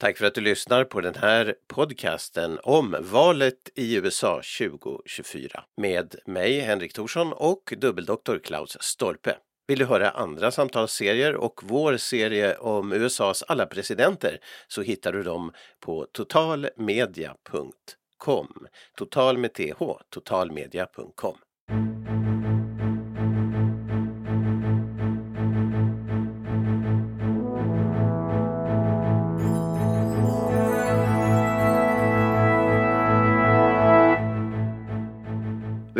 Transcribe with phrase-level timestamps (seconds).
[0.00, 6.14] Tack för att du lyssnar på den här podcasten om valet i USA 2024 med
[6.26, 9.36] mig Henrik Thorsson och dubbeldoktor Klaus Stolpe.
[9.68, 14.38] Vill du höra andra samtalsserier och vår serie om USAs alla presidenter
[14.68, 18.52] så hittar du dem på totalmedia.com.
[18.96, 21.36] Total med th, totalmedia.com.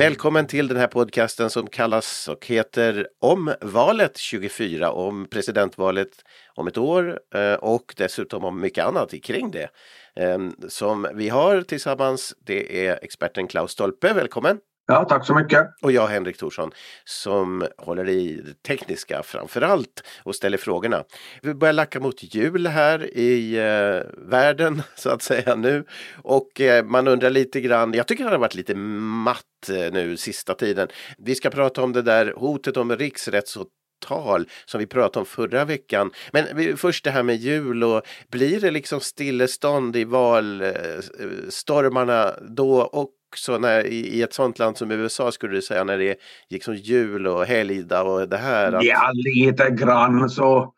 [0.00, 6.66] Välkommen till den här podcasten som kallas och heter Om valet 24, om presidentvalet om
[6.66, 9.68] ett år eh, och dessutom om mycket annat kring det.
[10.16, 14.58] Eh, som vi har tillsammans, det är experten Klaus Stolpe, välkommen!
[14.92, 15.66] Ja, tack så mycket.
[15.82, 16.70] Och jag, Henrik Thorsson,
[17.04, 21.04] som håller i det tekniska framför allt och ställer frågorna.
[21.42, 25.84] Vi börjar lacka mot jul här i eh, världen så att säga nu.
[26.22, 30.16] Och eh, man undrar lite grann, jag tycker det har varit lite matt eh, nu
[30.16, 30.88] sista tiden.
[31.18, 36.10] Vi ska prata om det där hotet om riksrättsåtal som vi pratade om förra veckan.
[36.32, 42.80] Men först det här med jul och blir det liksom stillestånd i valstormarna eh, då
[42.80, 46.10] och också när, i, i ett sånt land som USA skulle du säga när det
[46.10, 46.16] är
[46.48, 48.72] liksom jul och helgdag och det här?
[48.72, 48.84] Att...
[48.84, 50.74] Ja, lite grann så.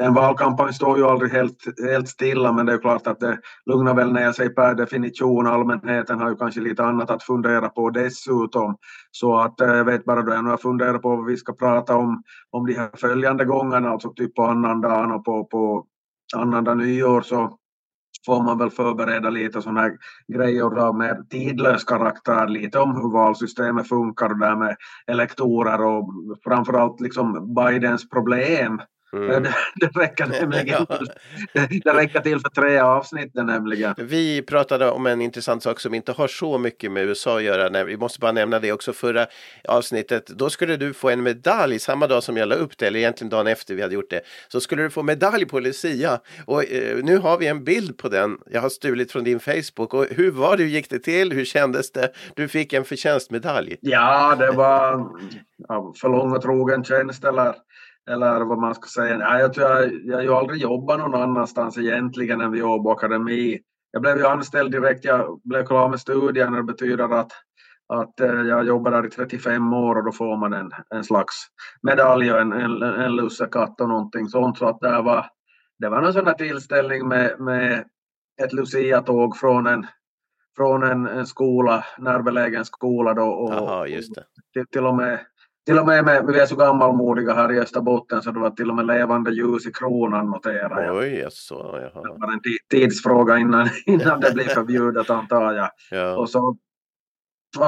[0.00, 1.56] En valkampanj står ju aldrig helt,
[1.90, 5.46] helt stilla men det är klart att det lugnar väl ner sig per definition.
[5.46, 8.76] Allmänheten har ju kanske lite annat att fundera på dessutom.
[9.10, 11.96] Så att jag vet bara då jag nu har funderat på vad vi ska prata
[11.96, 15.86] om, om de här följande gångerna, alltså typ på annandagen och på, på
[16.36, 17.58] annandag nyår så
[18.26, 19.92] får man väl förbereda lite sådana här
[20.28, 26.08] grejer av mer tidlös karaktär, lite om hur valsystemet funkar och det med elektorer och
[26.44, 28.80] framförallt liksom Bidens problem.
[29.16, 29.42] Mm.
[29.42, 30.86] Det, det, räcker nämligen
[31.84, 33.94] det räcker till för tre avsnitt nämligen.
[33.98, 37.84] Vi pratade om en intressant sak som inte har så mycket med USA att göra.
[37.84, 39.26] Vi måste bara nämna det också förra
[39.68, 40.26] avsnittet.
[40.26, 43.30] Då skulle du få en medalj samma dag som jag la upp det, eller egentligen
[43.30, 44.20] dagen efter vi hade gjort det.
[44.48, 46.20] Så skulle du få medalj på Lucia.
[46.44, 48.38] Och eh, nu har vi en bild på den.
[48.46, 49.94] Jag har stulit från din Facebook.
[49.94, 50.62] Och hur var det?
[50.62, 51.32] Hur gick det till?
[51.32, 52.12] Hur kändes det?
[52.34, 53.76] Du fick en förtjänstmedalj.
[53.80, 55.08] Ja, det var
[56.00, 57.54] för lång och trogen tjänst eller
[58.10, 59.18] eller vad man ska säga.
[59.18, 62.90] Nej, jag, tror jag, jag har ju aldrig jobbat någon annanstans egentligen än vid Åbo
[62.90, 63.58] Akademi.
[63.90, 66.56] Jag blev ju anställd direkt, jag blev klar med studierna.
[66.56, 67.32] Det betyder att,
[67.88, 71.34] att eh, jag jobbar där i 35 år och då får man en, en slags
[71.82, 74.58] medalj och en, en, en lussekatt och någonting sånt.
[74.58, 75.26] Så att det var,
[75.78, 77.84] det var en sån här tillställning med, med
[78.42, 79.86] ett Lucia-tåg från en,
[80.56, 83.26] från en, en skola, närbelägen skola då.
[83.26, 83.86] Och, Aha.
[84.52, 85.18] Till, till och med
[85.66, 88.70] till och med, med vi är så gammalmodiga här i Österbotten så det var till
[88.70, 90.96] och med levande ljus i kronan noterar jag.
[90.96, 92.02] Oj, så, jaha.
[92.02, 92.40] Det var en
[92.70, 95.70] tidsfråga innan, innan det blir förbjudet antar jag.
[95.90, 96.16] Ja.
[96.16, 96.56] Och så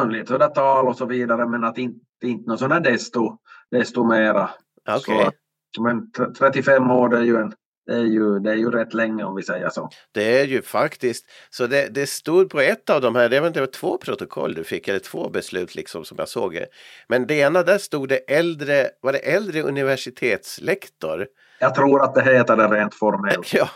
[0.08, 3.38] lite sådär tal och så vidare men att inte, inte något sådär desto,
[3.70, 4.50] desto mera.
[4.96, 5.30] Okay.
[5.76, 7.52] Så, men 35 år det är ju en
[7.88, 9.90] det är, ju, det är ju rätt länge om vi säger så.
[10.12, 13.60] Det är ju faktiskt, så det, det stod på ett av de här, det var,
[13.60, 16.64] var två protokoll du fick, eller två beslut liksom som jag såg.
[17.08, 21.26] Men det ena där stod det äldre, var det äldre universitetslektor?
[21.60, 23.52] Jag tror att det heter det rent formellt.
[23.54, 23.68] Ja,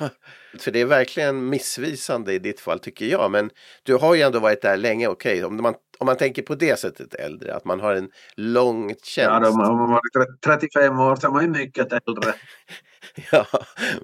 [0.58, 3.30] för det är verkligen missvisande i ditt fall tycker jag.
[3.30, 3.50] Men
[3.82, 6.78] du har ju ändå varit där länge, okej, om, man, om man tänker på det
[6.78, 9.56] sättet äldre, att man har en lång tjänst.
[9.56, 12.34] Ja, om man varit 35 år så är man ju mycket äldre.
[13.32, 13.46] ja,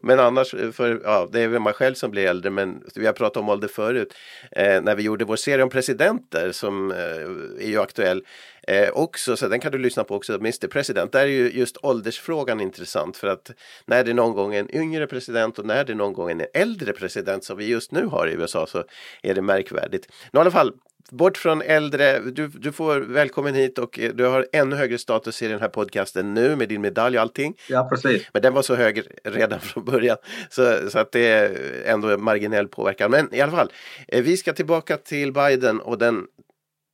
[0.02, 3.12] men annars, för, ja, det är väl man själv som blir äldre, men vi har
[3.12, 4.14] pratat om ålder förut.
[4.52, 8.24] Eh, när vi gjorde vår serie om presidenter som eh, är ju aktuell
[8.68, 11.12] eh, också, så den kan du lyssna på också, Mr President.
[11.12, 13.50] Där är ju just åldersfrågan intressant för att
[13.86, 16.46] när det är någon gång en yngre president och när det är någon gång en
[16.54, 18.84] äldre president som vi just nu har i USA så
[19.22, 20.08] är det märkvärdigt.
[20.32, 20.72] Men i alla fall,
[21.10, 25.48] bort från äldre, du, du får välkommen hit och du har ännu högre status i
[25.48, 27.54] den här podcasten nu med din medalj och allting.
[27.68, 28.28] Ja, precis.
[28.32, 30.16] Men den var så hög redan från början
[30.50, 33.10] så, så att det är ändå marginell påverkan.
[33.10, 33.72] Men i alla fall,
[34.08, 36.26] eh, vi ska tillbaka till Biden och den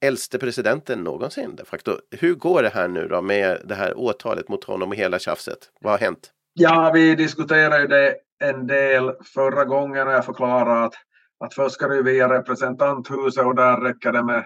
[0.04, 1.96] äldste presidenten någonsin de facto.
[2.10, 5.58] Hur går det här nu då med det här åtalet mot honom och hela tjafset?
[5.80, 6.30] Vad har hänt?
[6.54, 10.94] Ja, vi diskuterade ju det en del förra gången och jag förklarade att
[11.40, 14.44] att först ska det via representanthuset och där räcker det med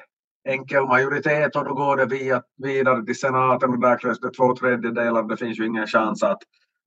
[0.48, 4.56] enkel majoritet och då går det via, vidare till senaten och där krävs det två
[4.56, 5.22] tredjedelar.
[5.22, 6.38] Det finns ju ingen chans att,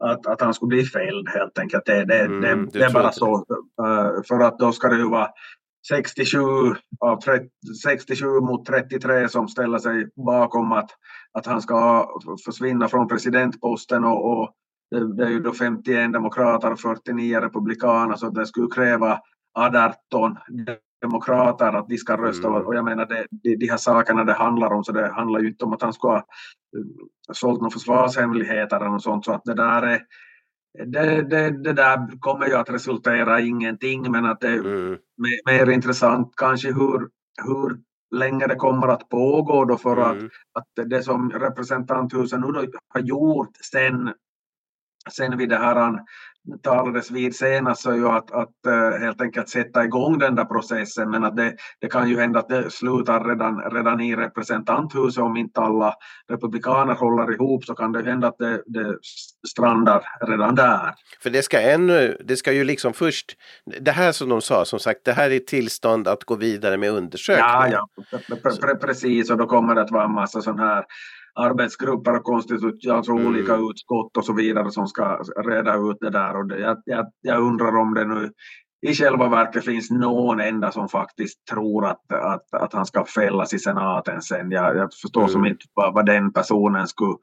[0.04, 1.86] att, att han skulle bli fälld helt enkelt.
[1.86, 3.36] Det, det, mm, det, det är bara så.
[3.36, 5.28] Uh, för att då ska det ju vara
[5.88, 6.40] 67,
[7.00, 7.48] av 30,
[7.84, 10.90] 67 mot 33 som ställer sig bakom att,
[11.34, 12.10] att han ska
[12.46, 14.52] försvinna från presidentposten och, och
[15.18, 19.20] det är ju då 51 demokrater och 49 republikaner så det skulle kräva
[19.54, 20.38] 18
[21.02, 22.62] demokrater att de ska rösta mm.
[22.62, 25.48] och jag menar det, de, de här sakerna det handlar om så det handlar ju
[25.48, 26.24] inte om att han ska ha uh,
[27.34, 30.02] sålt några försvarshemligheter eller något sånt så att det där är
[30.86, 34.90] det, det, det där kommer ju att resultera i ingenting men att det är mm.
[35.18, 37.10] mer, mer intressant kanske hur,
[37.44, 37.78] hur
[38.16, 40.26] länge det kommer att pågå då för mm.
[40.26, 44.14] att, att det som representanthuset nu har gjort sen,
[45.12, 46.00] sen vid det här
[46.64, 51.10] talades vid senast så ju att, att uh, helt enkelt sätta igång den där processen
[51.10, 55.38] men att det, det kan ju hända att det slutar redan, redan i representanthuset om
[55.38, 55.94] inte alla
[56.30, 58.98] republikaner håller ihop så kan det hända att det, det
[59.48, 60.94] strandar redan där.
[61.24, 63.38] För det ska ännu, det ska ju liksom först,
[63.80, 66.92] det här som de sa som sagt, det här är tillstånd att gå vidare med
[66.92, 67.46] undersökning.
[67.46, 67.88] Ja, ja,
[68.44, 70.86] pre, pre, precis och då kommer det att vara en massa sån här
[71.34, 73.28] arbetsgrupper och konstitution, alltså mm.
[73.28, 76.38] olika utskott och så vidare som ska reda ut det där.
[76.38, 78.32] Och det, jag, jag, jag undrar om det nu
[78.88, 83.54] i själva verket finns någon enda som faktiskt tror att, att, att han ska fällas
[83.54, 84.52] i senaten sen.
[84.52, 85.32] Jag, jag förstår mm.
[85.32, 87.18] som inte vad, vad den personen skulle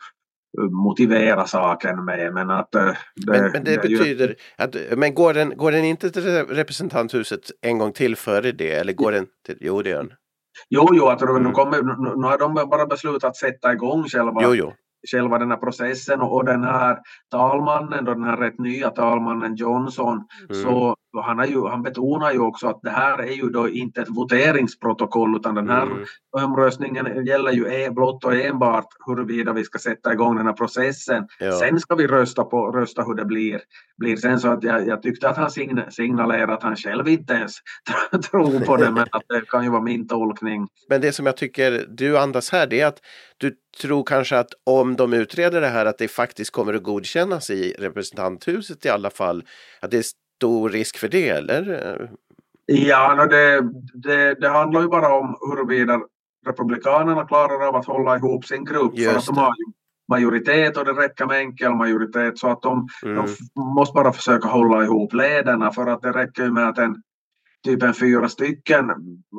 [0.70, 2.34] motivera saken med.
[2.34, 2.96] Men, att, det,
[3.26, 4.34] men, men det, det betyder ju...
[4.56, 8.72] att, men går den, går den inte till representanthuset en gång till före det?
[8.72, 10.12] Eller går den till, jo det gör den.
[10.68, 11.42] Jo, jo, att mm.
[11.42, 14.72] nu, kommer, nu, nu har de bara beslutat att sätta igång själva, jo, jo.
[15.10, 16.98] själva den här processen och, och den här
[17.30, 20.62] talmannen, då den här rätt nya talmannen Johnson, mm.
[20.62, 24.08] så han, ju, han betonar ju också att det här är ju då inte ett
[24.10, 26.04] voteringsprotokoll utan den här mm.
[26.32, 31.26] omröstningen gäller ju en, blott och enbart huruvida vi ska sätta igång den här processen.
[31.38, 31.52] Ja.
[31.52, 33.60] Sen ska vi rösta på rösta hur det blir.
[33.98, 35.50] blir sen så att jag, jag tyckte att han
[35.90, 37.52] signalerade att han själv inte ens
[38.30, 40.66] tror på det men att det kan ju vara min tolkning.
[40.88, 43.00] Men det som jag tycker du andas här det är att
[43.36, 47.50] du tror kanske att om de utreder det här att det faktiskt kommer att godkännas
[47.50, 49.44] i representanthuset i alla fall.
[49.80, 50.06] Att det
[50.38, 52.10] stor risk för det eller?
[52.66, 53.60] Ja, det,
[53.94, 56.00] det, det handlar ju bara om huruvida
[56.46, 58.92] Republikanerna klarar av att hålla ihop sin grupp.
[58.94, 59.72] Just för att de har ju
[60.08, 63.26] majoritet och det räcker med enkel majoritet så att de, mm.
[63.54, 67.02] de måste bara försöka hålla ihop lederna för att det räcker ju med att en
[67.64, 68.90] typ en fyra stycken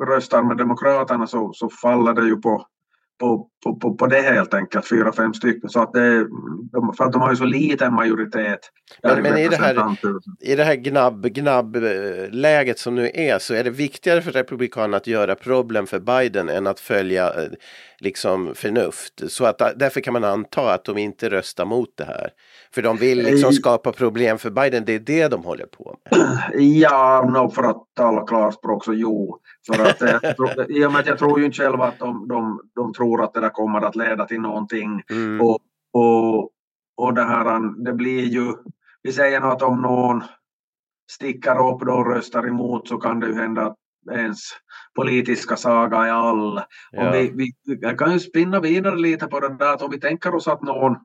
[0.08, 2.66] röstar med Demokraterna så, så faller det ju på
[3.20, 5.70] på, på, på, på det helt enkelt, fyra, fem stycken.
[5.70, 6.18] Så att det,
[6.72, 8.60] de, för att de har ju så liten majoritet.
[9.02, 9.96] Men, men i, det här,
[10.40, 15.06] i det här gnabb, gnabb-läget som nu är så är det viktigare för Republikanerna att
[15.06, 17.48] göra problem för Biden än att följa eh,
[17.98, 19.22] liksom förnuft.
[19.28, 22.30] Så att därför kan man anta att de inte röstar mot det här.
[22.74, 26.20] För de vill liksom skapa problem för Biden, det är det de håller på med.
[26.80, 29.38] Ja, no, för att tala klarspråk så jo.
[29.66, 30.20] För att, eh,
[30.68, 33.34] I och med att jag tror ju inte själv att de, de, de tror att
[33.34, 35.02] det där kommer att leda till någonting.
[35.10, 35.40] Mm.
[35.40, 35.58] Och,
[35.92, 36.50] och,
[36.96, 38.54] och det här, det blir ju,
[39.02, 40.22] vi säger att om någon
[41.10, 43.76] sticker upp och röstar emot så kan det ju hända att
[44.12, 44.38] ens
[44.94, 46.60] politiska saga är all.
[46.92, 47.08] Ja.
[47.08, 50.00] Och vi, vi, jag kan ju spinna vidare lite på det där att om vi
[50.00, 50.96] tänker oss att någon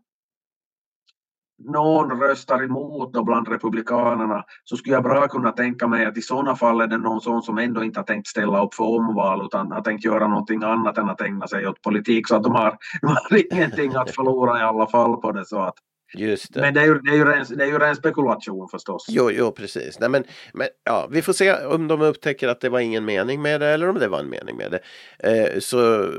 [1.58, 4.44] någon röstar emot då bland republikanerna.
[4.64, 7.42] Så skulle jag bra kunna tänka mig att i sådana fall är det någon sån
[7.42, 10.98] som ändå inte har tänkt ställa upp för omval utan har tänkt göra någonting annat
[10.98, 12.28] än att ägna sig åt politik.
[12.28, 15.60] Så att de har, de har ingenting att förlora i alla fall på det så
[15.60, 15.76] att
[16.14, 16.62] Just det.
[16.62, 19.06] Men det är, ju, det, är ju ren, det är ju ren spekulation förstås.
[19.10, 20.00] Jo, jo precis.
[20.00, 23.42] Nej, men, men, ja, vi får se om de upptäcker att det var ingen mening
[23.42, 24.80] med det eller om det var en mening med det.
[25.30, 26.10] Eh, så,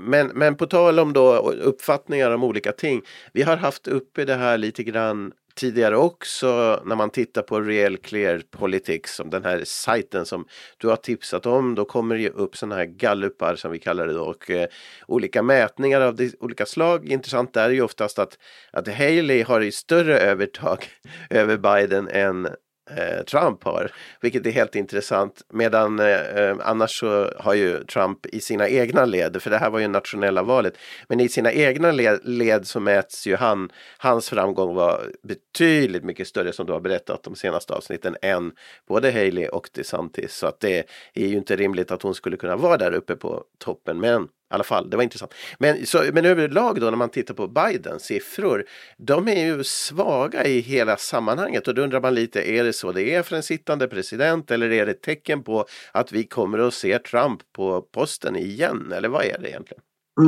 [0.00, 3.02] men, men på tal om då uppfattningar om olika ting.
[3.32, 7.96] Vi har haft uppe det här lite grann tidigare också när man tittar på Real
[7.96, 10.44] Clear Politics, som den här sajten som
[10.78, 14.06] du har tipsat om, då kommer det ju upp sådana här gallupar som vi kallar
[14.06, 14.68] det då och eh,
[15.06, 17.08] olika mätningar av olika slag.
[17.08, 18.38] Intressant är ju oftast att,
[18.72, 20.84] att Haley har ju större övertag
[21.30, 22.48] över Biden än
[22.96, 23.90] Eh, Trump har.
[24.20, 25.42] Vilket är helt intressant.
[25.52, 29.70] Medan eh, eh, annars så har ju Trump i sina egna led, för det här
[29.70, 30.78] var ju nationella valet,
[31.08, 36.28] men i sina egna led, led så mäts ju han, hans framgång var betydligt mycket
[36.28, 38.52] större som du har berättat de senaste avsnitten än
[38.88, 40.34] både Haley och DeSantis.
[40.34, 40.78] Så att det
[41.14, 44.00] är ju inte rimligt att hon skulle kunna vara där uppe på toppen.
[44.00, 45.34] Men i alla fall, det var intressant.
[45.58, 48.64] Men, så, men överlag då när man tittar på Bidens siffror,
[48.98, 52.92] de är ju svaga i hela sammanhanget och då undrar man lite, är det så
[52.92, 56.58] det är för en sittande president eller är det ett tecken på att vi kommer
[56.58, 58.92] att se Trump på posten igen?
[58.92, 59.82] Eller vad är det egentligen?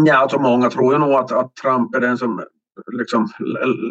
[0.06, 2.44] Ja, alltså många tror ju nog att, att Trump är den som
[2.92, 3.28] liksom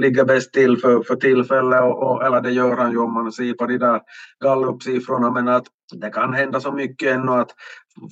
[0.01, 3.31] ligger bäst till för, för tillfället, och, och, eller det gör han ju om man
[3.31, 4.01] ser på de där
[4.43, 7.51] gallupsiffrorna, men att det kan hända så mycket ännu att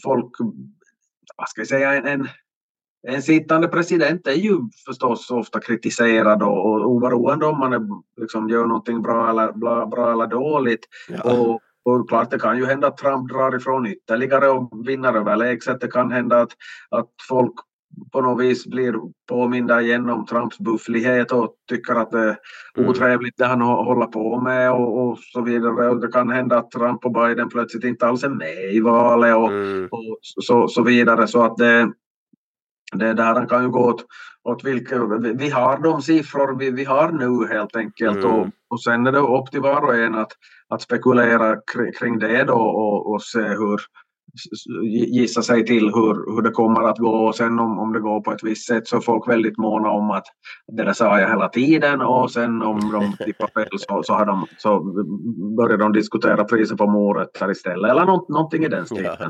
[0.03, 0.31] folk
[1.39, 2.27] vad ska jag säga, en, en,
[3.07, 7.81] en sittande president är ju förstås ofta kritiserad och, och oberoende om man är,
[8.21, 10.85] liksom, gör någonting bra eller, bra, bra eller dåligt.
[11.09, 11.33] Ja.
[11.33, 15.81] Och, och klart det kan ju hända att Trump drar ifrån ytterligare och vinner överlägset.
[15.81, 16.51] Det kan hända att,
[16.89, 17.53] att folk
[18.11, 18.95] på något vis blir
[19.29, 22.37] påminda igen om Trumps bufflighet och tycker att det är
[22.77, 22.89] mm.
[22.89, 25.89] otrevligt det han håller på med och, och, så vidare.
[25.89, 29.35] Och det kan hända att Trump och Biden plötsligt inte alls är med i valet
[29.35, 29.87] och, mm.
[29.91, 31.27] och så, så vidare.
[31.27, 31.91] Så att det,
[32.93, 34.05] det där kan ju gå åt,
[34.43, 35.05] åt vilka,
[35.37, 38.31] vi har de siffror vi, vi har nu helt enkelt mm.
[38.31, 40.31] och, och sen är det upp till var och en att,
[40.69, 43.79] att spekulera kring, kring det då och, och se hur,
[45.07, 48.21] gissa sig till hur, hur det kommer att gå och sen om, om det går
[48.21, 50.25] på ett visst sätt så är folk väldigt måna om att
[50.77, 54.25] det där sa jag hela tiden och sen om de tippar fel så, så, har
[54.25, 54.79] de, så
[55.57, 59.15] börjar de diskutera priset på morötter istället eller något, någonting i den stilen.
[59.19, 59.29] Ja.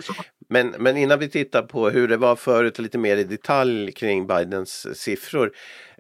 [0.50, 4.28] Men, men innan vi tittar på hur det var förut lite mer i detalj kring
[4.28, 5.52] Bidens siffror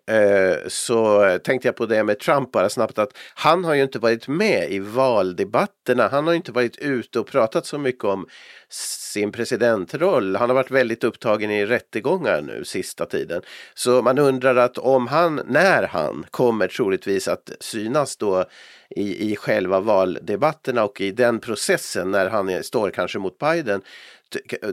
[0.09, 3.99] Eh, så tänkte jag på det med Trump bara snabbt att han har ju inte
[3.99, 6.07] varit med i valdebatterna.
[6.07, 8.27] Han har inte varit ute och pratat så mycket om
[8.69, 10.35] sin presidentroll.
[10.35, 13.41] Han har varit väldigt upptagen i rättegångar nu sista tiden.
[13.73, 18.45] Så man undrar att om han, när han kommer troligtvis att synas då
[18.89, 23.81] i, i själva valdebatterna och i den processen när han står kanske mot Biden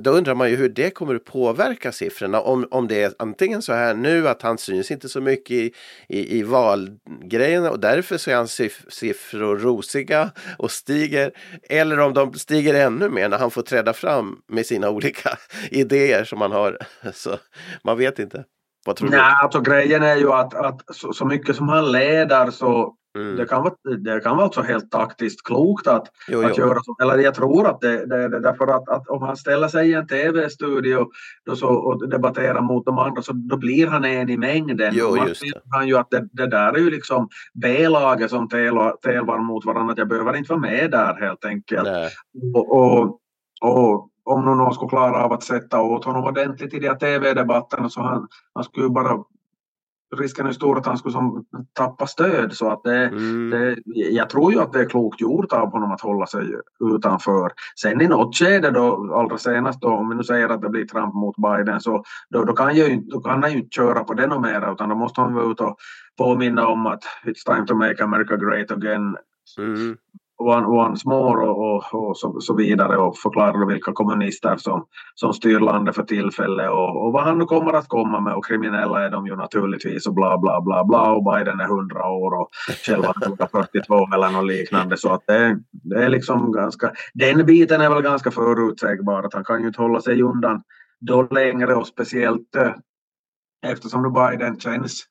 [0.01, 2.41] då undrar man ju hur det kommer att påverka siffrorna.
[2.41, 5.73] Om, om det är antingen så här nu att han syns inte så mycket i,
[6.09, 11.33] i, i valgrejerna och därför så är hans siffror rosiga och stiger.
[11.69, 15.31] Eller om de stiger ännu mer när han får träda fram med sina olika
[15.71, 16.79] idéer som han har.
[17.13, 17.37] Så
[17.85, 18.45] man vet inte.
[18.87, 19.25] Vad tror Nej, du?
[19.25, 23.37] Alltså, grejen är ju att, att så, så mycket som han leder så Mm.
[23.37, 26.67] Det, kan vara, det kan vara alltså helt taktiskt klokt att, jo, att jo.
[26.67, 26.97] göra så.
[27.03, 29.95] Eller jag tror att det, det, det därför att, att om han ställer sig i
[29.95, 31.07] en tv-studio
[31.55, 34.93] så, och debatterar mot de andra så då blir han en i mängden.
[34.95, 35.43] Jo, just.
[35.71, 39.93] Han ju att det, det där är ju liksom B-laget som tävlar mot varandra.
[39.93, 41.89] Att jag behöver inte vara med där helt enkelt.
[42.55, 43.21] Och, och,
[43.61, 47.89] och om någon skulle klara av att sätta åt honom ordentligt i de här tv-debatterna
[47.89, 49.17] så han, han skulle bara
[50.17, 53.51] risken är stor att han skulle som tappa stöd så att det, mm.
[53.51, 56.43] det, jag tror ju att det är klokt gjort av honom att hålla sig
[56.95, 57.51] utanför.
[57.81, 60.85] Sen i något skede då, allra senast då, om vi nu säger att det blir
[60.85, 64.15] Trump mot Biden så då, då, kan, ju, då kan han ju inte köra på
[64.15, 65.77] det mer utan då måste han vara ute och
[66.19, 69.17] påminna om att it's time to make America great again.
[69.59, 69.97] Mm
[70.39, 75.33] one, once more och, och, och så, så, vidare och förklarar vilka kommunister som, som
[75.33, 78.35] styr landet för tillfället och, och vad han nu kommer att komma med.
[78.35, 81.13] Och kriminella är de ju naturligtvis och bla bla bla bla.
[81.13, 82.49] Och Biden är 100 år och
[82.87, 83.15] själva
[83.51, 84.97] 42 eller något liknande.
[84.97, 89.45] Så att det, det är liksom ganska den biten är väl ganska förutsägbar att han
[89.45, 90.63] kan ju inte hålla sig undan
[91.01, 91.75] då längre.
[91.75, 92.73] Och speciellt eh,
[93.67, 95.05] eftersom nu Biden känns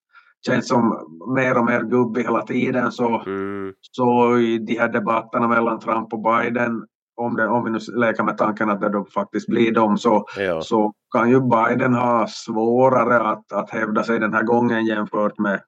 [0.45, 3.73] känns som mer och mer gubbig hela tiden så, mm.
[3.81, 6.85] så i de här debatterna mellan Trump och Biden
[7.15, 10.25] om, det, om vi nu leker med tanken att det då faktiskt blir dem så,
[10.37, 10.61] ja.
[10.61, 15.61] så kan ju Biden ha svårare att, att hävda sig den här gången jämfört med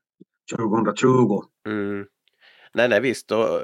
[0.56, 1.42] 2020.
[1.68, 2.06] Mm.
[2.78, 3.32] Nej, nej visst.
[3.32, 3.62] Och,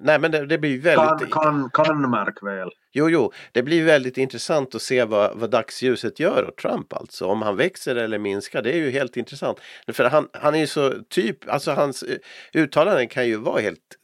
[0.00, 1.32] nej, men det, det blir väldigt...
[1.32, 2.70] Kan, kan, kan märk väl.
[2.92, 7.26] Jo, jo, det blir väldigt intressant att se vad, vad dagsljuset gör åt Trump alltså.
[7.26, 9.60] Om han växer eller minskar, det är ju helt intressant.
[9.92, 12.16] För han, han är ju så typ, alltså hans eh,
[12.52, 13.80] uttalanden kan ju vara helt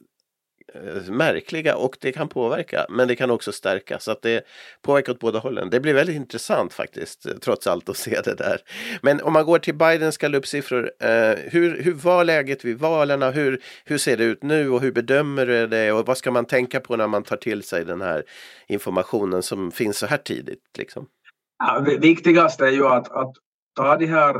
[0.75, 4.45] Eh, märkliga och det kan påverka men det kan också stärka så att det
[4.81, 5.69] påverkar åt båda hållen.
[5.69, 8.57] Det blir väldigt intressant faktiskt eh, trots allt att se det där.
[9.01, 13.21] Men om man går till Bidens gallupsiffror, eh, hur, hur var läget vid valen?
[13.21, 16.45] Hur, hur ser det ut nu och hur bedömer du det och vad ska man
[16.45, 18.23] tänka på när man tar till sig den här
[18.67, 20.63] informationen som finns så här tidigt?
[20.77, 21.05] Liksom?
[21.57, 23.33] Ja, viktigast är ju att, att
[23.75, 24.35] ta de här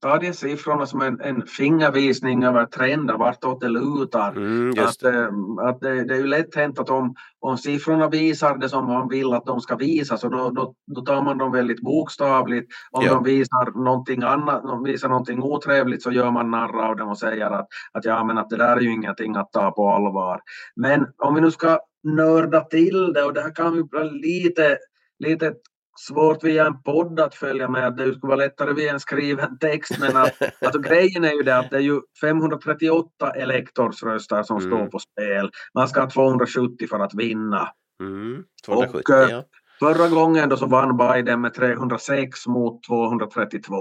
[0.00, 4.32] ta de siffrorna som en, en fingervisning över trender, vartåt det lutar.
[4.32, 5.18] Mm, att, det.
[5.18, 5.28] Eh,
[5.68, 9.08] att det, det, är ju lätt hänt att om, om siffrorna visar det som man
[9.08, 12.72] vill att de ska visa så då, då, då tar man dem väldigt bokstavligt.
[12.90, 13.14] Om ja.
[13.14, 17.18] de visar någonting annat, de visar någonting otrevligt så gör man narr av dem och
[17.18, 20.40] säger att, att ja men att det där är ju ingenting att ta på allvar.
[20.76, 24.78] Men om vi nu ska nörda till det och det här kan ju bli lite
[25.18, 25.54] lite
[25.98, 29.98] svårt via en podd att följa med, det skulle vara lättare via en skriven text.
[30.00, 34.70] Men att, alltså, grejen är ju det att det är ju 538 elektorsröster som mm.
[34.70, 35.50] står på spel.
[35.74, 37.68] Man ska ha 270 för att vinna.
[38.00, 38.44] Mm.
[38.66, 39.44] 270, och, eh, ja.
[39.78, 43.74] Förra gången då så vann Biden med 306 mot 232.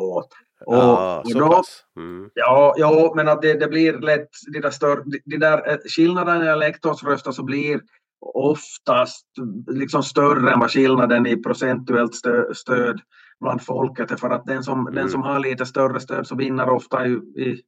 [0.66, 1.64] Och, ah, och då,
[1.98, 2.30] mm.
[2.34, 6.46] ja, ja, men att det, det blir lätt, de där, stör, de där eh, skillnaderna
[6.46, 7.82] i elektorsröster så blir
[8.22, 9.26] oftast
[9.68, 12.16] liksom större än vad skillnaden i procentuellt
[12.54, 13.02] stöd
[13.40, 14.20] bland folket.
[14.20, 14.96] För att den som, mm.
[14.96, 17.62] den som har lite större stöd så vinner ofta i, i,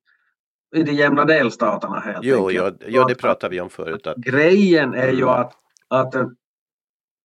[0.75, 2.77] i de jämna delstaterna helt jo, enkelt.
[2.82, 4.08] Jo, jo, det pratade vi om förut.
[4.08, 4.18] Att...
[4.18, 5.53] Grejen är ju att,
[5.88, 6.15] att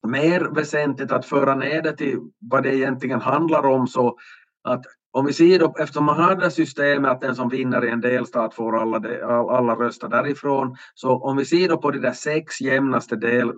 [0.06, 4.16] mer väsentligt att föra ner det till vad det egentligen handlar om så
[4.64, 7.90] att om vi ser då, eftersom man har det systemet att den som vinner i
[7.90, 8.98] en delstat får alla,
[9.50, 13.52] alla röster därifrån, så om vi ser då på de där sex jämnaste del,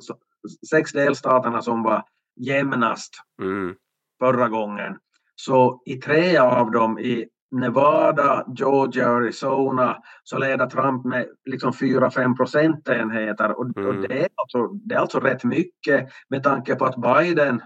[0.70, 2.04] sex delstaterna som var
[2.40, 3.75] jämnast mm.
[4.18, 4.96] förra gången,
[5.34, 11.72] så i tre av dem, i Nevada, Georgia och Arizona så leder Trump med liksom
[11.72, 13.88] 4-5 procentenheter och, mm.
[13.88, 17.62] och det, är alltså, det är alltså rätt mycket med tanke på att Biden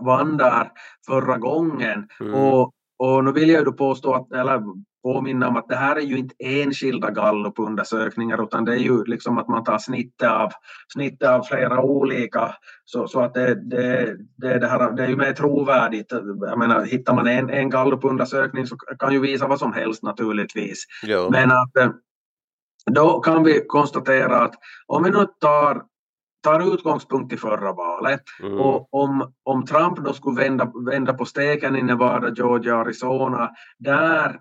[0.00, 0.70] vann där
[1.06, 2.08] förra gången.
[2.20, 2.34] Mm.
[2.34, 4.62] Och, och nu vill jag ju påstå att, eller
[5.02, 9.38] påminna om att det här är ju inte enskilda gallupundersökningar utan det är ju liksom
[9.38, 10.50] att man tar snittet av,
[10.92, 12.54] snittet av flera olika
[12.84, 16.12] så, så att det, det, det, det, här, det är ju mer trovärdigt.
[16.40, 20.84] Jag menar, hittar man en, en gallupundersökning så kan ju visa vad som helst naturligtvis.
[21.02, 21.28] Jo.
[21.30, 21.90] Men att eh,
[22.92, 24.54] då kan vi konstatera att
[24.86, 25.82] om vi nu tar
[26.42, 28.60] tar utgångspunkt i förra valet mm.
[28.60, 34.40] och om, om Trump då skulle vända, vända på steken i Nevada, Georgia, Arizona, där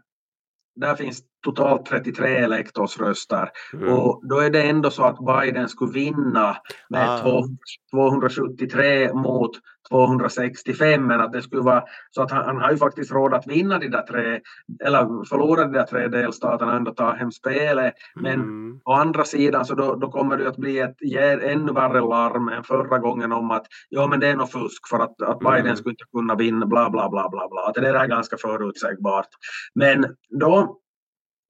[0.76, 3.94] där finns totalt 33 elektorsröster mm.
[3.94, 6.58] och då är det ändå så att Biden skulle vinna
[6.90, 7.44] med ah.
[7.92, 9.52] 273 mot
[9.92, 13.48] 265 men att det skulle vara så att han, han, har ju faktiskt råd att
[13.48, 14.40] vinna de där tre
[14.84, 18.80] eller förlora de där tre delstaterna och ändå ta hem spelet men mm.
[18.86, 20.96] å andra sidan så då, då kommer det att bli ett
[21.42, 25.00] ännu värre larm än förra gången om att ja men det är nog fusk för
[25.00, 25.76] att, att Biden mm.
[25.76, 29.28] skulle inte kunna vinna bla bla bla bla bla att det är ganska förutsägbart
[29.76, 30.06] men
[30.40, 30.78] då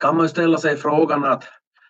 [0.01, 1.43] kan man ställa sig frågan att,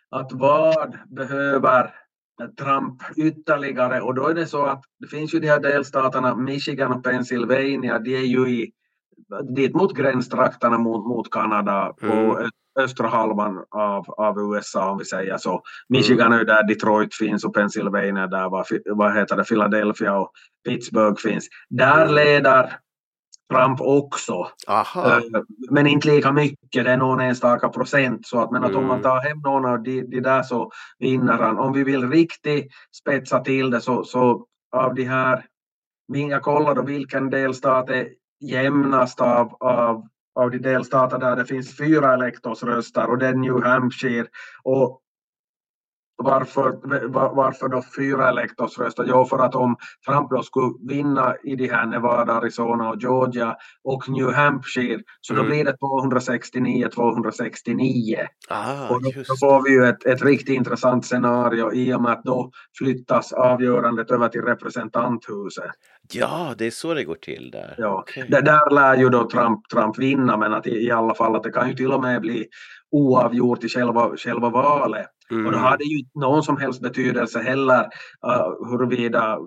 [0.10, 2.01] att vad behöver
[2.48, 6.92] Trump ytterligare och då är det så att det finns ju de här delstaterna Michigan
[6.92, 8.72] och Pennsylvania, de är ju i,
[9.56, 12.50] dit mot gränstrakterna mot, mot Kanada på mm.
[12.80, 15.62] östra halvan av, av USA om vi säger så.
[15.90, 16.40] Michigan mm.
[16.40, 20.32] är där Detroit finns och Pennsylvania där vad, vad heter det, Philadelphia och
[20.66, 21.48] Pittsburgh finns.
[21.70, 22.16] Där mm.
[22.16, 22.78] leder
[23.52, 24.48] Trump också.
[24.68, 25.18] Aha.
[25.18, 28.28] Eh, men inte lika mycket, det är någon enstaka procent.
[28.28, 28.82] Så att, men att mm.
[28.82, 29.04] om man mm.
[29.04, 31.60] tar hem någon av de, de där så vinner han.
[31.60, 35.46] Om vi vill riktigt spetsa till det så, så av de här,
[36.08, 38.08] jag kollade vilken delstat är
[38.42, 43.64] jämnast av, av, av de delstater där det finns fyra elektorsröster och det är New
[43.64, 44.28] Hampshire.
[44.64, 45.02] Och
[46.24, 46.80] varför,
[47.36, 49.06] varför då fyra elektorsröster?
[49.08, 49.76] Jo, för att om
[50.08, 55.34] Trump då skulle vinna i de här Nevada, Arizona och Georgia och New Hampshire så
[55.34, 55.52] då mm.
[55.52, 58.28] blir det 269-269.
[58.50, 62.12] Ah, och då, då, får vi ju ett, ett riktigt intressant scenario i och med
[62.12, 65.72] att då flyttas avgörandet över till representanthuset.
[66.14, 67.76] Ja, det är så det går till där.
[67.78, 68.28] Ja, okay.
[68.28, 71.44] det där lär ju då Trump, Trump vinna men att i, i alla fall att
[71.44, 72.48] det kan ju till och med bli
[72.92, 75.08] oavgjort i själva, själva valet.
[75.32, 75.46] Mm.
[75.46, 77.82] Och då har det ju inte någon som helst betydelse heller
[78.28, 79.38] uh, huruvida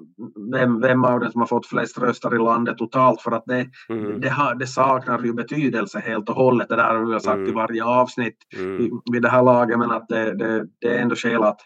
[0.53, 3.67] vem, vem av dem som har fått flest röster i landet totalt för att det,
[3.89, 4.21] mm.
[4.21, 6.69] det, har, det saknar ju betydelse helt och hållet.
[6.69, 7.49] Det där har vi sagt mm.
[7.49, 8.91] i varje avsnitt mm.
[9.13, 11.61] vid det här laget men att det, det, det är ändå skäl att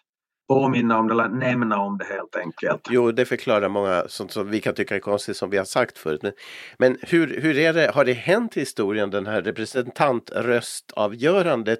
[0.48, 2.80] påminna om det eller nämna om det helt enkelt.
[2.90, 5.98] Jo, det förklarar många sånt som vi kan tycka är konstigt som vi har sagt
[5.98, 6.20] förut.
[6.22, 6.32] Men,
[6.78, 11.78] men hur, hur är det, har det hänt i historien den här representantröstavgörandet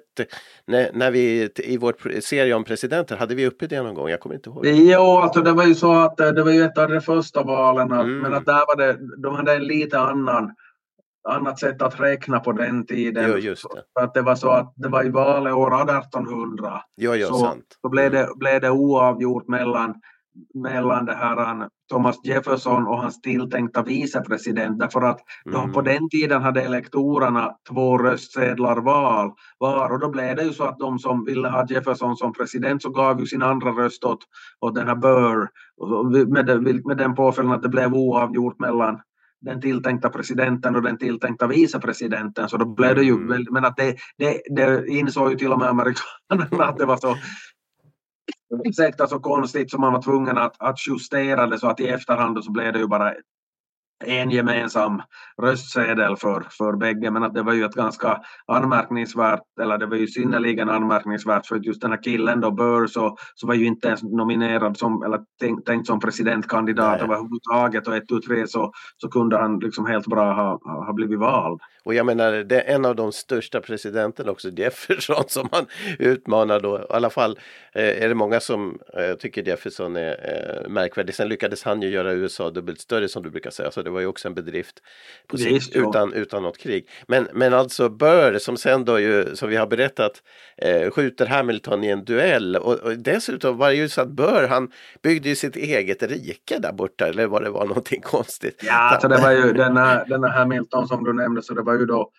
[0.67, 4.09] när, när vi i vår serie om presidenter, hade vi uppe det någon gång?
[4.09, 4.65] Jag kommer inte ihåg.
[4.65, 7.91] Jo, alltså det var ju så att det var ju ett av de första valen,
[7.91, 8.19] mm.
[8.19, 10.51] men att där var det, de hade en lite annan
[11.29, 13.33] annat sätt att räkna på den tiden.
[13.37, 13.55] Jo.
[13.97, 16.81] För att det var så att det var i valår 1800.
[16.97, 17.65] Jo, jo, så, sant.
[17.81, 19.95] så blev det, blev det oavgjort mellan,
[20.53, 25.73] mellan det här Thomas Jefferson och hans tilltänkta vicepresident därför att mm.
[25.73, 30.63] på den tiden hade elektorerna två röstsedlar var, var och då blev det ju så
[30.63, 34.19] att de som ville ha Jefferson som president så gav ju sin andra röst åt,
[34.59, 35.49] åt den här Burr
[36.25, 38.99] med, med den påföljden att det blev oavgjort mellan
[39.41, 43.45] den tilltänkta presidenten och den tilltänkta vicepresidenten så då blev det ju, mm.
[43.51, 47.17] men att det, det, det insåg ju till och med amerikanerna att det var så
[48.65, 52.43] ursäkta så konstigt så man var tvungen att, att justera det så att i efterhand
[52.43, 53.13] så blev det ju bara
[54.05, 55.01] en gemensam
[55.41, 59.95] röstsedel för, för bägge men att det var ju ett ganska anmärkningsvärt eller det var
[59.95, 63.87] ju synnerligen anmärkningsvärt för just den här killen då Burr så, så var ju inte
[63.87, 69.09] ens nominerad som eller tänkt, tänkt som presidentkandidat överhuvudtaget och ett ut tre så, så
[69.09, 71.59] kunde han liksom helt bra ha, ha blivit vald.
[71.89, 75.65] Och jag menar, det är en av de största presidenterna också, Jefferson, som han
[75.99, 76.79] utmanar då.
[76.79, 77.39] I alla fall
[77.73, 81.15] eh, är det många som eh, tycker Jefferson är eh, märkvärdig.
[81.15, 83.99] Sen lyckades han ju göra USA dubbelt större som du brukar säga, så det var
[83.99, 84.75] ju också en bedrift
[85.27, 86.89] på sitt, utan, utan något krig.
[87.07, 90.23] Men, men alltså Burr, som sen då ju, som vi har berättat,
[90.57, 92.55] eh, skjuter Hamilton i en duell.
[92.55, 94.71] Och, och dessutom var det ju så att Burr, han
[95.01, 98.63] byggde ju sitt eget rike där borta, eller vad det var någonting konstigt.
[98.65, 101.78] Ja, alltså det var ju denna, denna Hamilton som du nämnde, så det var ju
[101.85, 102.11] då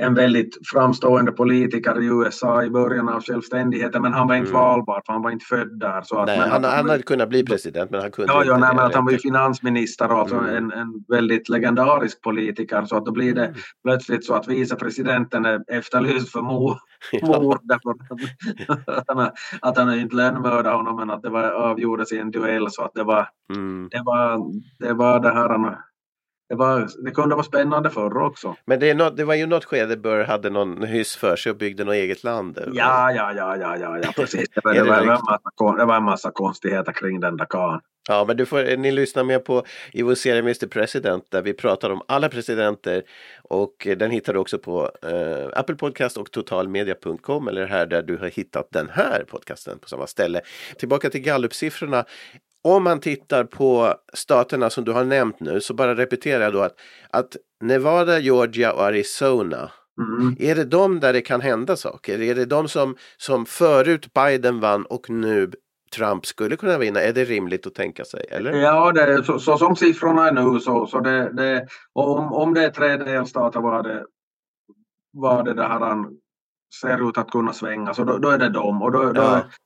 [0.00, 4.60] en väldigt framstående politiker i USA i början av självständigheten men han var inte mm.
[4.60, 6.02] valbar för han var inte född där.
[6.02, 8.52] Så att, nej, han, han hade kunnat bli president men han kunde ja, inte.
[8.52, 10.56] Ja, nej, men att han var ju finansminister och alltså mm.
[10.56, 13.56] en, en väldigt legendarisk politiker så att då blir det mm.
[13.84, 16.76] plötsligt så att vicepresidenten är efterlyst för mord.
[17.62, 17.90] därför
[18.86, 22.70] att, han, att han inte lönnmördade honom men att det var, avgjordes i en duell
[22.70, 23.88] så att det var, mm.
[23.90, 24.40] det var,
[24.78, 25.76] det var det här
[26.48, 28.56] det, var, det kunde vara spännande förr också.
[28.64, 31.58] Men det, något, det var ju något skede Burr hade någon hyss för sig och
[31.58, 32.58] byggde något eget land.
[32.72, 34.48] Ja, ja, ja, ja, ja, ja precis.
[34.54, 35.38] Det var, det, var, en massa,
[35.76, 37.80] det var en massa konstigheter kring den där karln.
[38.08, 41.52] Ja, men du får, ni lyssnar med på i vår serie Mr President där vi
[41.52, 43.02] pratar om alla presidenter
[43.42, 48.16] och den hittar du också på eh, Apple Podcast och totalmedia.com eller här där du
[48.16, 50.40] har hittat den här podcasten på samma ställe.
[50.78, 52.04] Tillbaka till gallupsiffrorna
[52.64, 56.60] om man tittar på staterna som du har nämnt nu så bara repeterar jag då
[56.60, 56.74] att,
[57.10, 60.36] att Nevada, Georgia och Arizona Mm.
[60.38, 62.22] Är det de där det kan hända saker?
[62.22, 65.50] Är det de som, som förut Biden vann och nu
[65.96, 67.00] Trump skulle kunna vinna?
[67.00, 68.26] Är det rimligt att tänka sig?
[68.30, 68.52] Eller?
[68.52, 72.64] Ja, det, så, så som siffrorna är nu så, så det, det, om, om det
[72.64, 74.04] är tre delstater var det,
[75.12, 76.18] var det där han
[76.80, 79.12] ser ut att kunna svänga så då, då är det dem och då, ja.
[79.12, 79.22] då,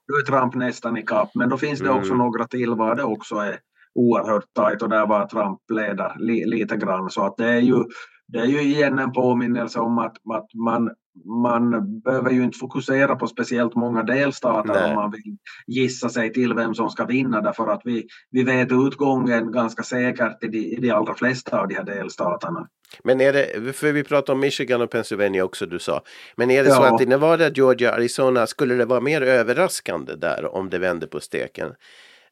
[0.08, 1.30] då, är Trump nästan i kapp.
[1.34, 2.18] Men då finns det också mm.
[2.18, 3.58] några till var det också är
[3.94, 7.84] oerhört tajt och där var Trump leder li, lite grann så att det är ju
[8.28, 10.90] det är ju igen en påminnelse om att, att man,
[11.24, 14.90] man behöver ju inte fokusera på speciellt många delstater Nej.
[14.90, 18.68] om man vill gissa sig till vem som ska vinna därför att vi, vi vet
[18.72, 22.68] utgången ganska säkert i de, i de allra flesta av de här delstaterna.
[23.04, 26.02] Men är det, för vi pratade om Michigan och Pennsylvania också du sa.
[26.36, 26.76] Men är det ja.
[26.76, 31.06] så att i Nevada, Georgia, Arizona skulle det vara mer överraskande där om det vänder
[31.06, 31.72] på steken?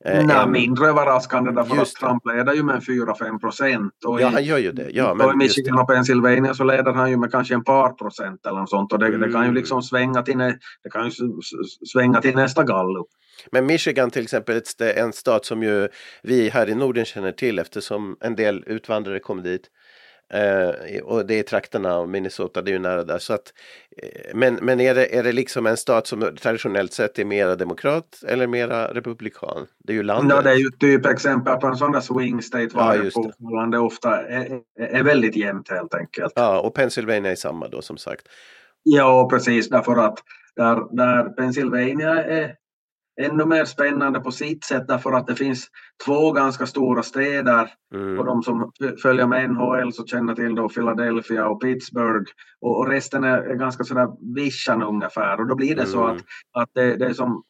[0.04, 3.92] Eh, Nej, mindre överraskande därför att Trump leder ju med 4-5 procent.
[4.00, 4.90] Ja, han gör ju det.
[4.90, 7.92] Ja, men och i Michigan och Pennsylvania så leder han ju med kanske en par
[7.92, 9.20] procent eller något sånt och det, mm.
[9.20, 9.54] det kan ju mm.
[9.54, 11.10] liksom svänga till, det kan ju
[11.92, 13.06] svänga till nästa gallup.
[13.52, 15.88] Men Michigan till exempel, är en stat som ju
[16.22, 19.70] vi här i Norden känner till eftersom en del utvandrare kom dit.
[20.34, 23.18] Eh, och det är trakterna av Minnesota, det är ju nära där.
[23.18, 23.52] Så att,
[24.02, 27.56] eh, men men är, det, är det liksom en stat som traditionellt sett är mera
[27.56, 29.66] demokrat eller mera republikan?
[29.84, 30.36] Det är ju landet.
[30.36, 33.70] Ja, det är ju typ exempel på en sån där swing state var ja, det.
[33.70, 36.32] det ofta är, är väldigt jämnt helt enkelt.
[36.36, 38.28] Ja, och Pennsylvania är samma då som sagt.
[38.82, 40.18] Ja, precis därför att
[40.56, 42.54] där, där Pennsylvania är
[43.20, 45.68] ännu mer spännande på sitt sätt därför att det finns
[46.04, 48.18] två ganska stora städer mm.
[48.18, 52.88] och de som följer med NHL så känner till då Philadelphia och Pittsburgh och, och
[52.88, 55.92] resten är, ganska sådär vischan ungefär och då blir det mm.
[55.92, 56.20] så att,
[56.52, 57.42] att det, det är som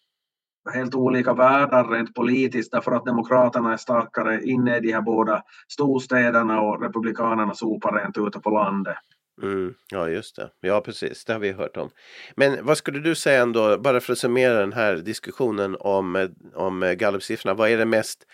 [0.74, 5.42] helt olika världar rent politiskt därför att demokraterna är starkare inne i de här båda
[5.68, 8.96] storstäderna och republikanerna sopar rent ute på landet.
[9.42, 10.50] Mm, ja, just det.
[10.60, 11.24] Ja, precis.
[11.24, 11.90] Det har vi hört om.
[12.36, 16.94] Men vad skulle du säga ändå, bara för att summera den här diskussionen om, om
[16.98, 17.54] gallupsiffrorna.
[17.54, 18.26] Vad är det mest,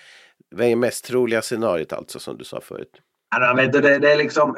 [0.51, 3.01] vad är mest troliga scenariot alltså som du sa förut?
[3.31, 4.57] Ja, vet du, det, det är liksom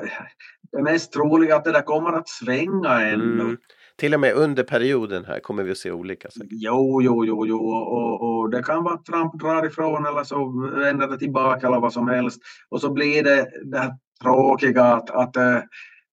[0.72, 3.40] det mest troliga att det där kommer att svänga ännu.
[3.40, 3.56] Mm.
[3.96, 6.48] Till och med under perioden här kommer vi att se olika saker.
[6.50, 7.58] Jo, jo, jo, jo.
[7.58, 11.80] Och, och det kan vara att Trump drar ifrån eller så vänder det tillbaka eller
[11.80, 12.40] vad som helst.
[12.68, 15.58] Och så blir det det här tråkiga att, att eh,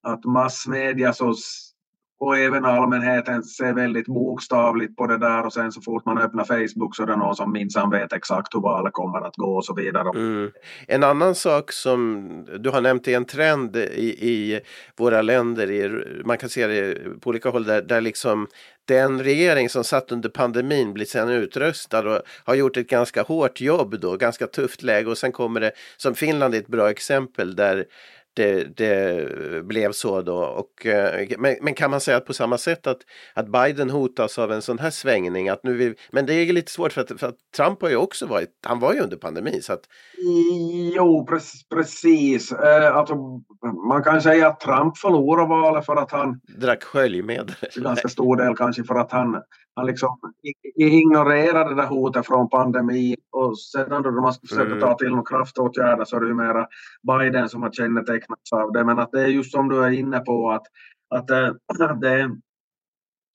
[0.03, 1.33] att massmedia så,
[2.19, 6.43] och även allmänheten ser väldigt bokstavligt på det där och sen så fort man öppnar
[6.43, 9.65] Facebook så är det någon som minsann vet exakt hur valet kommer att gå och
[9.65, 10.09] så vidare.
[10.19, 10.51] Mm.
[10.87, 14.59] En annan sak som du har nämnt är en trend i, i
[14.97, 18.47] våra länder, i, man kan se det på olika håll där, där liksom
[18.87, 23.61] den regering som satt under pandemin blir sen utröstad och har gjort ett ganska hårt
[23.61, 27.55] jobb då, ganska tufft läge och sen kommer det, som Finland är ett bra exempel
[27.55, 27.85] där
[28.33, 30.37] det, det, blev så då.
[30.37, 32.97] Och, eh, men, men, kan man säga att på samma sätt att,
[33.33, 35.49] att Biden hotas av en sån här svängning?
[35.49, 37.95] Att nu vill, men det är lite svårt för att, för att Trump har ju
[37.95, 39.61] också varit, han var ju under pandemin.
[39.61, 39.81] Så att...
[40.95, 41.27] Jo,
[41.69, 42.51] precis.
[42.51, 43.15] Eh, alltså,
[43.87, 47.55] man kan säga att Trump förlorade valet för att han drack sköljmedel.
[47.75, 49.41] Ganska stor del kanske för att han,
[49.75, 50.17] han liksom
[50.75, 54.79] ignorera det där hotet från pandemin och sedan då man ska försöka mm.
[54.79, 56.67] ta till några kraftåtgärder så är det ju mera
[57.07, 57.69] Biden som har
[58.21, 58.83] kännetecknats av det.
[58.83, 60.63] Men att det är just som du är inne på att,
[61.09, 62.37] att, det, att, det,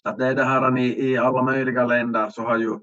[0.04, 2.78] att det är det här i, i alla möjliga länder så har ju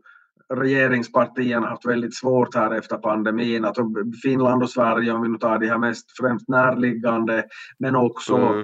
[0.53, 3.65] regeringspartierna haft väldigt svårt här efter pandemin.
[3.65, 3.77] Att
[4.23, 7.45] Finland och Sverige, om vi nu tar de här mest främst närliggande,
[7.79, 8.63] men också, mm.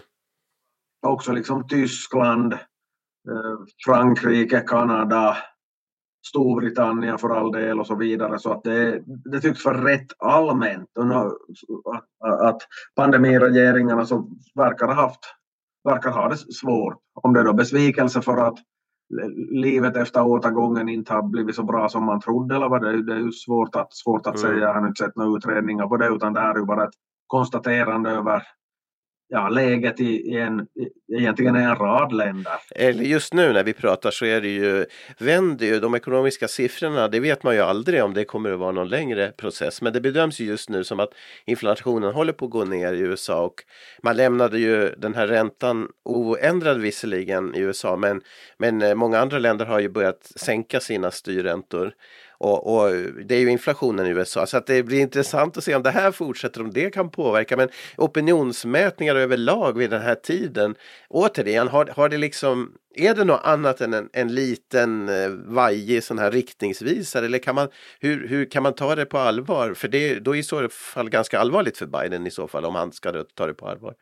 [1.08, 5.38] också liksom Tyskland, eh, Frankrike, Kanada,
[6.30, 8.39] Storbritannien för all del och så vidare.
[8.39, 10.89] Så att det, det tycks vara rätt allmänt
[12.42, 12.58] att,
[12.96, 15.20] pandemiregeringarna så verkar ha haft
[15.84, 16.98] verkar ha det svårt.
[17.13, 18.58] Om det är då besvikelse för att
[19.52, 23.13] livet efter återgången inte har blivit så bra som man trodde eller vad det, det
[23.13, 24.50] är ju svårt att, svårt att mm.
[24.50, 24.68] säga.
[24.68, 26.94] Jag har inte sett några utredningar på det utan det här är ju bara ett
[27.28, 28.44] konstaterande över
[29.30, 30.68] ja, läget i, i en,
[31.18, 32.54] egentligen i en rad länder.
[32.76, 34.86] Eller just nu när vi pratar så är det ju,
[35.18, 38.72] vänder ju de ekonomiska siffrorna, det vet man ju aldrig om det kommer att vara
[38.72, 39.82] någon längre process.
[39.82, 41.10] Men det bedöms ju just nu som att
[41.46, 43.63] inflationen håller på att gå ner i USA och
[44.04, 48.22] man lämnade ju den här räntan oändrad visserligen i USA men,
[48.58, 51.94] men eh, många andra länder har ju börjat sänka sina styrräntor.
[52.39, 52.91] Och, och,
[53.25, 55.91] det är ju inflationen i USA så att det blir intressant att se om det
[55.91, 57.58] här fortsätter, om det kan påverka.
[57.58, 60.75] Men opinionsmätningar överlag vid den här tiden,
[61.10, 66.04] återigen, har, har det liksom är det något annat än en, en liten eh, vajig
[66.04, 67.67] sån här riktningsvisare eller kan man,
[67.99, 69.73] hur, hur kan man ta det på allvar?
[69.73, 72.75] För det då är i så fall ganska allvarligt för Biden i så fall om
[72.75, 73.93] han ska ta det på allvar.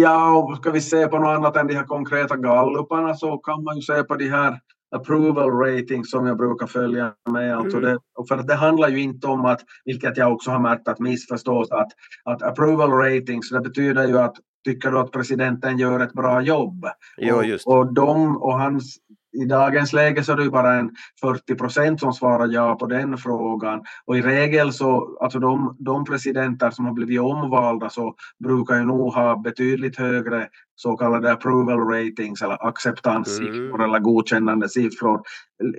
[0.00, 3.64] Ja, och ska vi se på något annat än de här konkreta galluparna så kan
[3.64, 7.56] man ju se på de här approval rating som jag brukar följa med.
[7.56, 7.90] Alltså mm.
[7.90, 7.98] det,
[8.28, 11.88] för det handlar ju inte om att, vilket jag också har märkt att missförstås, att,
[12.24, 16.86] att approval ratings det betyder ju att tycker du att presidenten gör ett bra jobb?
[17.16, 17.66] Jo, just.
[17.66, 18.98] Och, och, de, och hans
[19.32, 22.86] i dagens läge så är det ju bara en 40 procent som svarar ja på
[22.86, 23.80] den frågan.
[24.04, 28.14] Och i regel så, alltså de, de presidenter som har blivit omvalda så
[28.44, 33.80] brukar ju nog ha betydligt högre så kallade approval ratings eller acceptanssiffror mm.
[33.80, 35.22] eller godkännande siffror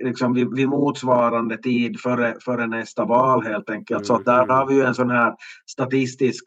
[0.04, 3.98] liksom vid, vid motsvarande tid före, före nästa val helt enkelt.
[3.98, 4.04] Mm.
[4.04, 5.34] Så där har vi ju en sån här
[5.70, 6.44] statistisk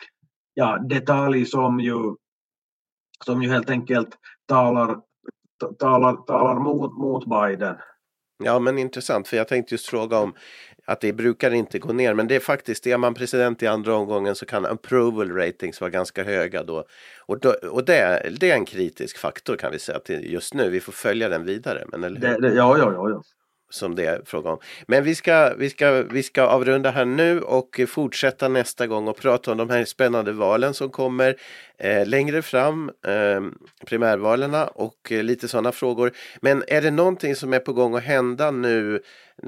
[0.54, 2.16] ja, detalj som ju,
[3.26, 4.10] som ju helt enkelt
[4.48, 4.98] talar
[5.80, 7.76] talar, talar mot, mot Biden.
[8.44, 10.34] Ja men intressant för jag tänkte just fråga om
[10.86, 13.96] att det brukar inte gå ner men det är faktiskt, är man president i andra
[13.96, 16.86] omgången så kan approval ratings vara ganska höga då.
[17.26, 20.70] Och, då, och det, det är en kritisk faktor kan vi säga till just nu,
[20.70, 21.86] vi får följa den vidare.
[21.88, 22.28] Men, eller hur?
[22.28, 23.22] Det, det, ja, ja, ja, ja
[23.74, 24.60] som det är fråga om.
[24.88, 29.18] Men vi ska, vi, ska, vi ska avrunda här nu och fortsätta nästa gång och
[29.18, 31.36] prata om de här spännande valen som kommer
[31.78, 33.42] eh, längre fram, eh,
[33.86, 36.12] primärvalen och eh, lite sådana frågor.
[36.42, 39.02] Men är det någonting som är på gång att hända nu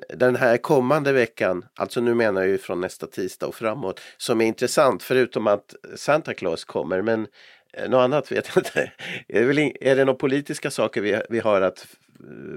[0.09, 4.41] den här kommande veckan, alltså nu menar jag ju från nästa tisdag och framåt, som
[4.41, 7.01] är intressant förutom att Santa Claus kommer.
[7.01, 7.27] Men
[7.73, 8.79] eh, något annat vet jag inte.
[9.27, 11.87] Är det, väl, är det några politiska saker vi, vi har att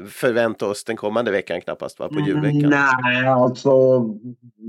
[0.08, 2.08] förvänta oss den kommande veckan knappast, va?
[2.08, 2.70] på julveckan?
[2.70, 4.00] Nej, alltså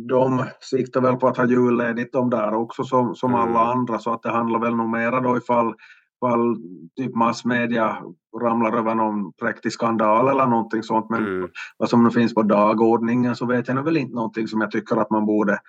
[0.10, 3.41] de siktar väl på att ha julledigt de där också som, som mm.
[3.41, 5.73] alla andra så att det handlar väl nog mera då ifall,
[6.17, 6.58] ifall
[6.97, 7.97] typ massmedia
[8.41, 11.49] ramlar över någon präktig skandal eller någonting sånt men mm.
[11.78, 14.97] vad som nu finns på dagordningen så vet jag väl inte någonting som jag tycker
[14.97, 15.60] att man borde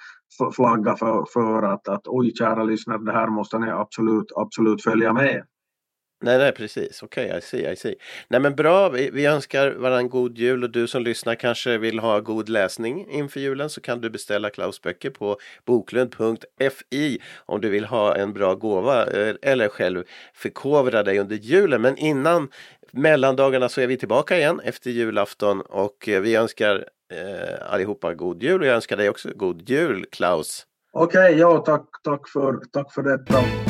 [0.56, 5.12] flagga för, för att, att oj kära lyssnare det här måste ni absolut, absolut följa
[5.12, 5.42] med.
[6.22, 7.02] Nej, nej precis.
[7.02, 7.94] Okej, okay, I see, I see.
[8.28, 11.98] Nej men bra, vi, vi önskar varandra god jul och du som lyssnar kanske vill
[11.98, 17.68] ha god läsning inför julen så kan du beställa Klaus böcker på boklund.fi om du
[17.68, 20.04] vill ha en bra gåva eh, eller själv
[20.34, 21.82] förkovra dig under julen.
[21.82, 22.48] Men innan
[22.92, 28.42] mellandagarna så är vi tillbaka igen efter julafton och eh, vi önskar eh, allihopa god
[28.42, 30.66] jul och jag önskar dig också god jul Klaus.
[30.92, 33.69] Okej, okay, ja tack, tack, för, tack för detta.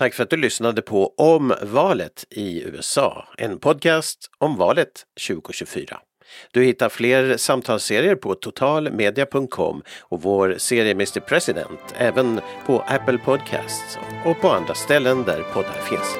[0.00, 4.88] Tack för att du lyssnade på Om valet i USA, en podcast om valet
[5.28, 5.98] 2024.
[6.52, 13.98] Du hittar fler samtalsserier på totalmedia.com och vår serie Mr President även på Apple Podcasts
[14.24, 16.16] och på andra ställen där poddar finns.